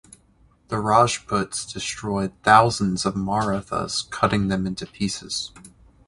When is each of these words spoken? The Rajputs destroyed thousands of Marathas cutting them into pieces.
The 0.69 0.79
Rajputs 0.79 1.63
destroyed 1.63 2.33
thousands 2.41 3.05
of 3.05 3.15
Marathas 3.15 4.01
cutting 4.09 4.47
them 4.47 4.65
into 4.65 4.87
pieces. 4.87 5.51